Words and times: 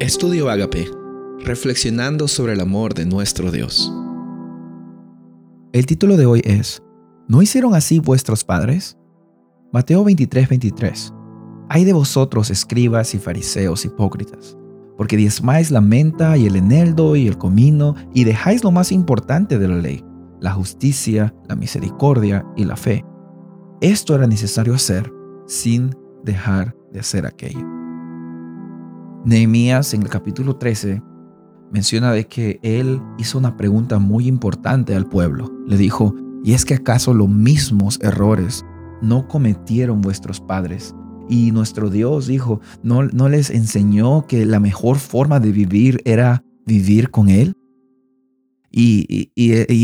Estudio 0.00 0.48
Agape, 0.48 0.90
reflexionando 1.40 2.26
sobre 2.26 2.54
el 2.54 2.60
amor 2.60 2.94
de 2.94 3.04
nuestro 3.04 3.50
Dios. 3.50 3.92
El 5.74 5.84
título 5.84 6.16
de 6.16 6.24
hoy 6.24 6.40
es 6.42 6.82
¿No 7.28 7.42
hicieron 7.42 7.74
así 7.74 7.98
vuestros 7.98 8.42
padres? 8.42 8.96
Mateo 9.74 10.02
23, 10.02 10.48
23. 10.48 11.12
Hay 11.68 11.84
de 11.84 11.92
vosotros, 11.92 12.48
escribas 12.48 13.14
y 13.14 13.18
fariseos 13.18 13.84
hipócritas, 13.84 14.56
porque 14.96 15.18
diezmáis 15.18 15.70
la 15.70 15.82
menta 15.82 16.34
y 16.38 16.46
el 16.46 16.56
eneldo 16.56 17.14
y 17.14 17.28
el 17.28 17.36
comino, 17.36 17.94
y 18.14 18.24
dejáis 18.24 18.64
lo 18.64 18.70
más 18.70 18.92
importante 18.92 19.58
de 19.58 19.68
la 19.68 19.76
ley, 19.76 20.02
la 20.40 20.52
justicia, 20.52 21.34
la 21.46 21.56
misericordia 21.56 22.46
y 22.56 22.64
la 22.64 22.76
fe. 22.76 23.04
Esto 23.82 24.14
era 24.14 24.26
necesario 24.26 24.72
hacer 24.72 25.12
sin 25.46 25.94
dejar 26.24 26.74
de 26.90 27.00
hacer 27.00 27.26
aquello. 27.26 27.79
Nehemías 29.24 29.92
en 29.92 30.02
el 30.02 30.08
capítulo 30.08 30.56
13 30.56 31.02
menciona 31.70 32.10
de 32.12 32.26
que 32.26 32.58
él 32.62 33.02
hizo 33.18 33.36
una 33.36 33.56
pregunta 33.56 33.98
muy 33.98 34.26
importante 34.26 34.94
al 34.94 35.06
pueblo. 35.06 35.52
Le 35.66 35.76
dijo, 35.76 36.14
¿y 36.42 36.54
es 36.54 36.64
que 36.64 36.74
acaso 36.74 37.12
los 37.12 37.28
mismos 37.28 37.98
errores 38.02 38.64
no 39.02 39.28
cometieron 39.28 40.00
vuestros 40.00 40.40
padres? 40.40 40.94
Y 41.28 41.52
nuestro 41.52 41.90
Dios 41.90 42.28
dijo, 42.28 42.60
¿no, 42.82 43.04
no 43.04 43.28
les 43.28 43.50
enseñó 43.50 44.26
que 44.26 44.46
la 44.46 44.58
mejor 44.58 44.96
forma 44.96 45.38
de 45.38 45.52
vivir 45.52 46.00
era 46.06 46.42
vivir 46.64 47.10
con 47.10 47.28
Él? 47.28 47.54
Y, 48.72 49.32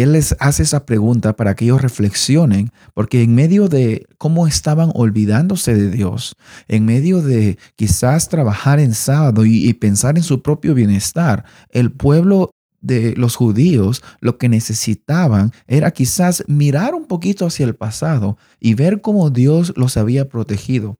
Él 0.00 0.12
les 0.12 0.34
hace 0.40 0.64
esa 0.64 0.84
pregunta 0.84 1.36
para 1.36 1.54
que 1.54 1.64
ellos 1.64 1.82
reflexionen, 1.82 2.70
porque 2.94 3.22
en 3.22 3.34
medio 3.34 3.68
de 3.68 4.06
cómo 4.18 4.46
estaban 4.46 4.90
olvidándose 4.94 5.74
de 5.74 5.90
Dios, 5.90 6.36
en 6.66 6.84
medio 6.84 7.22
de 7.22 7.58
quizás 7.76 8.28
trabajar 8.28 8.80
en 8.80 8.94
sábado 8.94 9.44
y, 9.44 9.72
pensar 9.74 10.16
en 10.16 10.24
su 10.24 10.42
propio 10.42 10.74
bienestar, 10.74 11.44
el 11.70 11.92
pueblo 11.92 12.50
de 12.80 13.14
los 13.16 13.36
judíos 13.36 14.02
lo 14.20 14.38
que 14.38 14.48
necesitaban 14.48 15.52
era 15.68 15.92
quizás 15.92 16.42
mirar 16.48 16.96
un 16.96 17.06
poquito 17.06 17.46
hacia 17.46 17.64
el 17.64 17.76
pasado 17.76 18.36
y 18.58 18.74
ver 18.74 19.00
cómo 19.00 19.30
Dios 19.30 19.72
los 19.76 19.96
había 19.96 20.28
protegido. 20.28 20.96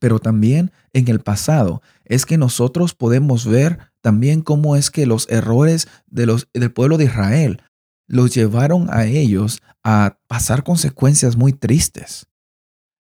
Pero 0.00 0.18
también 0.18 0.70
en 0.92 1.08
el 1.08 1.20
pasado 1.20 1.80
es 2.04 2.26
que 2.26 2.36
nosotros 2.36 2.94
podemos 2.94 3.46
ver 3.46 3.78
también 4.08 4.40
cómo 4.40 4.74
es 4.74 4.90
que 4.90 5.04
los 5.04 5.28
errores 5.28 5.86
de 6.06 6.24
los, 6.24 6.48
del 6.54 6.72
pueblo 6.72 6.96
de 6.96 7.04
Israel 7.04 7.60
los 8.06 8.34
llevaron 8.34 8.88
a 8.90 9.04
ellos 9.04 9.60
a 9.84 10.16
pasar 10.26 10.64
consecuencias 10.64 11.36
muy 11.36 11.52
tristes. 11.52 12.26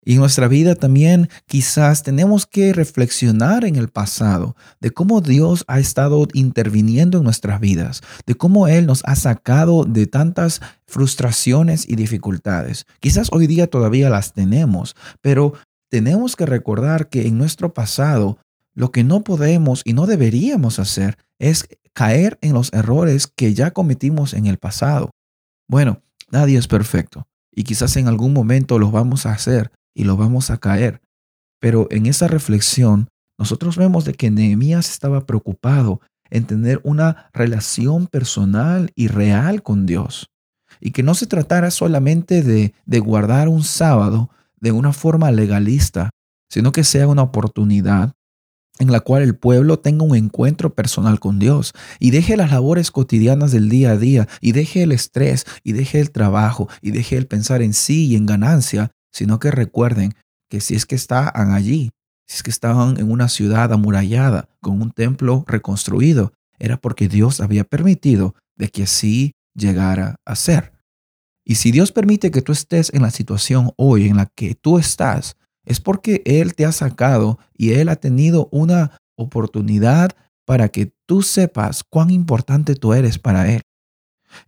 Y 0.03 0.13
en 0.13 0.21
nuestra 0.21 0.47
vida 0.47 0.73
también 0.73 1.29
quizás 1.45 2.01
tenemos 2.01 2.47
que 2.47 2.73
reflexionar 2.73 3.65
en 3.65 3.75
el 3.75 3.89
pasado 3.89 4.55
de 4.79 4.89
cómo 4.89 5.21
Dios 5.21 5.63
ha 5.67 5.77
estado 5.77 6.27
interviniendo 6.33 7.19
en 7.19 7.23
nuestras 7.23 7.59
vidas, 7.59 8.01
de 8.25 8.33
cómo 8.33 8.67
Él 8.67 8.87
nos 8.87 9.03
ha 9.05 9.15
sacado 9.15 9.83
de 9.83 10.07
tantas 10.07 10.59
frustraciones 10.87 11.87
y 11.87 11.97
dificultades. 11.97 12.87
Quizás 12.99 13.29
hoy 13.31 13.45
día 13.45 13.67
todavía 13.67 14.09
las 14.09 14.33
tenemos, 14.33 14.95
pero 15.21 15.53
tenemos 15.91 16.35
que 16.35 16.47
recordar 16.47 17.09
que 17.09 17.27
en 17.27 17.37
nuestro 17.37 17.75
pasado 17.75 18.39
lo 18.75 18.91
que 18.91 19.03
no 19.03 19.23
podemos 19.23 19.81
y 19.85 19.93
no 19.93 20.05
deberíamos 20.05 20.79
hacer 20.79 21.17
es 21.39 21.67
caer 21.93 22.37
en 22.41 22.53
los 22.53 22.71
errores 22.73 23.27
que 23.27 23.53
ya 23.53 23.71
cometimos 23.71 24.33
en 24.33 24.45
el 24.45 24.57
pasado. 24.57 25.11
Bueno, 25.67 26.01
nadie 26.29 26.57
es 26.57 26.67
perfecto 26.67 27.25
y 27.51 27.63
quizás 27.63 27.95
en 27.95 28.07
algún 28.07 28.33
momento 28.33 28.77
lo 28.77 28.91
vamos 28.91 29.25
a 29.25 29.31
hacer 29.31 29.71
y 29.95 30.03
lo 30.03 30.17
vamos 30.17 30.51
a 30.51 30.57
caer. 30.57 31.01
Pero 31.59 31.87
en 31.89 32.05
esa 32.05 32.27
reflexión, 32.27 33.07
nosotros 33.39 33.77
vemos 33.77 34.03
de 34.03 34.13
que 34.13 34.29
Nehemías 34.29 34.89
estaba 34.89 35.25
preocupado 35.25 36.01
en 36.29 36.45
tener 36.45 36.81
una 36.83 37.29
relación 37.33 38.07
personal 38.07 38.91
y 38.95 39.07
real 39.07 39.63
con 39.63 39.85
Dios. 39.85 40.27
Y 40.81 40.91
que 40.91 41.03
no 41.03 41.13
se 41.13 41.27
tratara 41.27 41.71
solamente 41.71 42.43
de, 42.43 42.73
de 42.85 42.99
guardar 42.99 43.47
un 43.47 43.63
sábado 43.63 44.29
de 44.59 44.73
una 44.73 44.91
forma 44.91 45.31
legalista, 45.31 46.09
sino 46.49 46.73
que 46.73 46.83
sea 46.83 47.07
una 47.07 47.21
oportunidad 47.21 48.13
en 48.79 48.91
la 48.91 48.99
cual 48.99 49.23
el 49.23 49.35
pueblo 49.35 49.79
tenga 49.79 50.03
un 50.03 50.15
encuentro 50.15 50.73
personal 50.73 51.19
con 51.19 51.39
Dios 51.39 51.73
y 51.99 52.11
deje 52.11 52.37
las 52.37 52.51
labores 52.51 52.91
cotidianas 52.91 53.51
del 53.51 53.69
día 53.69 53.91
a 53.91 53.97
día 53.97 54.27
y 54.41 54.51
deje 54.51 54.83
el 54.83 54.91
estrés 54.91 55.45
y 55.63 55.71
deje 55.73 55.99
el 55.99 56.11
trabajo 56.11 56.67
y 56.81 56.91
deje 56.91 57.17
el 57.17 57.27
pensar 57.27 57.61
en 57.61 57.73
sí 57.73 58.07
y 58.07 58.15
en 58.15 58.25
ganancia, 58.25 58.91
sino 59.11 59.39
que 59.39 59.51
recuerden 59.51 60.13
que 60.49 60.59
si 60.59 60.75
es 60.75 60.85
que 60.85 60.95
estaban 60.95 61.51
allí, 61.51 61.91
si 62.27 62.37
es 62.37 62.43
que 62.43 62.51
estaban 62.51 62.99
en 62.99 63.11
una 63.11 63.29
ciudad 63.29 63.71
amurallada 63.71 64.49
con 64.61 64.81
un 64.81 64.91
templo 64.91 65.45
reconstruido, 65.47 66.33
era 66.59 66.77
porque 66.77 67.07
Dios 67.07 67.39
había 67.41 67.63
permitido 67.63 68.35
de 68.57 68.69
que 68.69 68.83
así 68.83 69.33
llegara 69.53 70.17
a 70.25 70.35
ser. 70.35 70.73
Y 71.45 71.55
si 71.55 71.71
Dios 71.71 71.91
permite 71.91 72.31
que 72.31 72.41
tú 72.41 72.51
estés 72.51 72.91
en 72.93 73.03
la 73.03 73.11
situación 73.11 73.71
hoy 73.77 74.07
en 74.07 74.17
la 74.17 74.27
que 74.35 74.55
tú 74.55 74.79
estás, 74.79 75.37
es 75.65 75.79
porque 75.79 76.21
Él 76.25 76.55
te 76.55 76.65
ha 76.65 76.71
sacado 76.71 77.39
y 77.57 77.71
Él 77.71 77.89
ha 77.89 77.95
tenido 77.95 78.49
una 78.51 78.97
oportunidad 79.15 80.11
para 80.45 80.69
que 80.69 80.93
tú 81.05 81.21
sepas 81.21 81.83
cuán 81.83 82.11
importante 82.11 82.75
tú 82.75 82.93
eres 82.93 83.17
para 83.19 83.51
Él. 83.51 83.61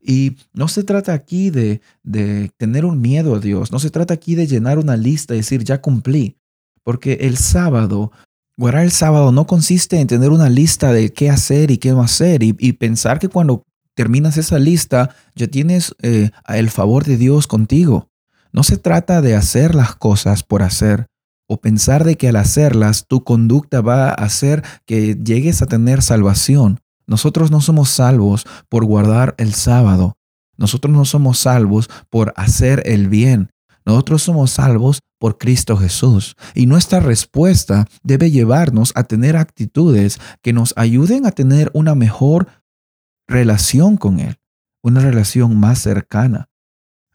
Y 0.02 0.38
no 0.54 0.68
se 0.68 0.84
trata 0.84 1.14
aquí 1.14 1.50
de, 1.50 1.82
de 2.04 2.52
tener 2.58 2.86
un 2.86 3.02
miedo 3.02 3.36
a 3.36 3.40
Dios, 3.40 3.72
no 3.72 3.80
se 3.80 3.90
trata 3.90 4.14
aquí 4.14 4.36
de 4.36 4.48
llenar 4.48 4.80
una 4.80 4.98
lista 4.98 5.34
y 5.34 5.38
decir 5.38 5.64
ya 5.64 5.82
cumplí, 5.82 6.38
porque 6.84 7.14
el 7.22 7.38
sábado, 7.38 8.12
guardar 8.58 8.84
el 8.84 8.92
sábado 8.92 9.32
no 9.32 9.48
consiste 9.48 10.00
en 10.00 10.08
tener 10.08 10.30
una 10.30 10.50
lista 10.50 10.92
de 10.92 11.14
qué 11.14 11.30
hacer 11.30 11.72
y 11.72 11.78
qué 11.78 11.92
no 11.92 12.02
hacer 12.02 12.44
y, 12.44 12.54
pensar 12.74 13.20
que 13.20 13.30
cuando 13.30 13.64
terminas 13.96 14.38
esa 14.38 14.60
lista 14.60 15.16
ya 15.36 15.48
tienes 15.48 15.96
eh, 16.02 16.32
el 16.50 16.70
favor 16.70 17.06
de 17.06 17.18
Dios 17.18 17.48
contigo. 17.48 18.10
No 18.58 18.64
se 18.64 18.78
trata 18.78 19.22
de 19.22 19.36
hacer 19.36 19.76
las 19.76 19.96
cosas 19.96 20.42
por 20.42 20.64
hacer 20.64 21.06
o 21.48 21.62
pensar 21.62 22.04
de 22.04 22.16
que 22.16 22.30
al 22.30 22.38
hacerlas 22.38 23.06
tu 23.06 23.24
conducta 23.24 23.82
va 23.82 24.10
a 24.10 24.14
hacer 24.14 24.64
que 24.88 25.14
llegues 25.14 25.62
a 25.62 25.68
tener 25.68 26.02
salvación. 26.02 26.80
Nosotros 27.06 27.52
no 27.52 27.62
somos 27.62 27.90
salvos 27.90 28.48
por 28.68 28.84
guardar 28.84 29.36
el 29.38 29.54
sábado. 29.54 30.18
Nosotros 30.58 30.92
no 30.92 31.06
somos 31.06 31.38
salvos 31.38 31.88
por 32.10 32.34
hacer 32.36 32.82
el 32.88 33.10
bien. 33.10 33.52
Nosotros 33.86 34.24
somos 34.24 34.50
salvos 34.50 35.02
por 35.20 35.38
Cristo 35.38 35.78
Jesús. 35.78 36.36
Y 36.56 36.66
nuestra 36.66 37.00
respuesta 37.00 37.86
debe 38.02 38.32
llevarnos 38.32 38.92
a 38.96 39.04
tener 39.04 39.38
actitudes 39.38 40.20
que 40.42 40.52
nos 40.52 40.74
ayuden 40.78 41.28
a 41.28 41.32
tener 41.32 41.70
una 41.76 41.94
mejor 41.94 42.48
relación 43.28 43.98
con 43.98 44.20
Él, 44.20 44.40
una 44.82 45.02
relación 45.02 45.60
más 45.60 45.78
cercana. 45.78 46.47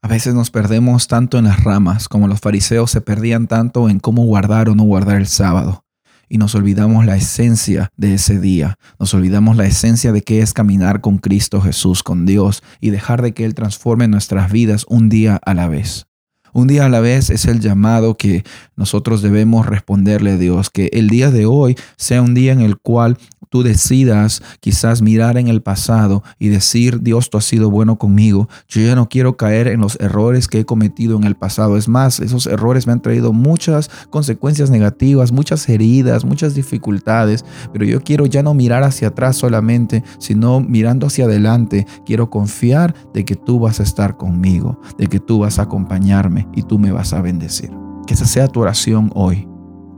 A 0.05 0.09
veces 0.09 0.35
nos 0.35 0.51
perdemos 0.51 1.07
tanto 1.07 1.39
en 1.39 1.45
las 1.45 1.63
ramas 1.63 2.09
como 2.09 2.27
los 2.27 2.41
fariseos 2.41 2.91
se 2.91 3.01
perdían 3.01 3.47
tanto 3.47 3.89
en 3.89 4.01
cómo 4.01 4.25
guardar 4.25 4.69
o 4.69 4.75
no 4.75 4.83
guardar 4.83 5.19
el 5.19 5.29
sábado. 5.29 5.85
Y 6.29 6.39
nos 6.39 6.57
olvidamos 6.57 7.07
la 7.07 7.15
esencia 7.15 7.91
de 7.97 8.15
ese 8.15 8.41
día. 8.41 8.79
Nos 8.99 9.15
olvidamos 9.15 9.57
la 9.57 9.67
esencia 9.67 10.11
de 10.11 10.23
qué 10.23 10.41
es 10.41 10.55
caminar 10.55 11.03
con 11.03 11.19
Cristo 11.19 11.61
Jesús, 11.61 12.03
con 12.03 12.27
Dios, 12.27 12.65
y 12.81 12.91
dejar 12.91 13.23
de 13.23 13.33
que 13.33 13.45
Él 13.45 13.55
transforme 13.55 14.09
nuestras 14.09 14.51
vidas 14.51 14.87
un 14.89 15.09
día 15.09 15.39
a 15.45 15.55
la 15.55 15.69
vez. 15.69 16.07
Un 16.55 16.67
día 16.67 16.85
a 16.85 16.91
la 16.91 17.01
vez 17.01 17.31
es 17.31 17.47
el 17.47 17.61
llamado 17.61 18.17
que 18.19 18.45
nosotros 18.77 19.23
debemos 19.23 19.65
responderle 19.65 20.33
a 20.33 20.37
Dios, 20.37 20.69
que 20.69 20.91
el 20.93 21.09
día 21.09 21.31
de 21.31 21.47
hoy 21.47 21.77
sea 21.97 22.21
un 22.21 22.35
día 22.35 22.53
en 22.53 22.61
el 22.61 22.77
cual 22.77 23.17
tú 23.53 23.63
decidas 23.63 24.43
quizás 24.61 25.03
mirar 25.03 25.37
en 25.37 25.49
el 25.49 25.61
pasado 25.61 26.23
y 26.39 26.49
decir, 26.49 27.03
Dios, 27.03 27.29
tú 27.29 27.37
has 27.37 27.45
sido 27.45 27.71
bueno 27.71 27.99
conmigo, 27.99 28.49
yo 28.67 28.81
ya 28.81 28.95
no 28.95 29.11
quiero 29.11 29.37
caer 29.37 29.69
en 29.69 29.81
los 29.81 30.01
errores 30.01 30.49
que 30.49 30.61
he 30.61 30.65
cometido 30.65 31.19
en 31.19 31.25
el 31.25 31.37
pasado. 31.37 31.77
Es 31.77 31.87
más, 31.87 32.19
esos 32.21 32.47
errores 32.47 32.87
me 32.87 32.95
han 32.95 33.03
traído 33.03 33.35
muchas 33.35 33.91
consecuencias 34.09 34.71
negativas, 34.71 35.33
muchas 35.33 35.69
heridas, 35.69 36.25
muchas 36.25 36.55
dificultades, 36.55 37.45
pero 37.75 37.85
yo 37.85 38.03
quiero 38.03 38.25
ya 38.25 38.43
no 38.43 38.55
mirar 38.55 38.85
hacia 38.85 39.09
atrás 39.09 39.37
solamente, 39.37 40.03
sino 40.19 40.61
mirando 40.61 41.07
hacia 41.07 41.27
adelante, 41.27 41.87
quiero 42.07 42.31
confiar 42.31 42.95
de 43.13 43.27
que 43.27 43.37
tú 43.37 43.61
vas 43.61 43.81
a 43.81 43.83
estar 43.83 44.17
conmigo, 44.17 44.81
de 44.97 45.09
que 45.09 45.21
tú 45.21 45.41
vas 45.41 45.59
a 45.59 45.63
acompañarme 45.63 46.42
y 46.55 46.63
tú 46.63 46.79
me 46.79 46.93
vas 46.93 47.13
a 47.13 47.23
bendecir. 47.23 47.71
Que 48.07 48.15
esa 48.15 48.27
sea 48.27 48.49
tu 48.49 48.61
oración 48.61 49.11
hoy. 49.15 49.49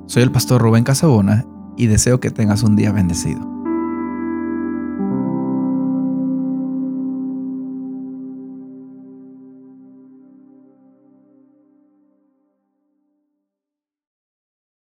Soy 0.07 0.23
el 0.23 0.33
pastor 0.33 0.61
Rubén 0.61 0.85
Casabona 0.85 1.47
y 1.77 1.87
deseo 1.87 2.21
que 2.21 2.31
tengas 2.31 2.63
un 2.63 2.77
día 2.77 2.93
bendecido. 2.93 3.54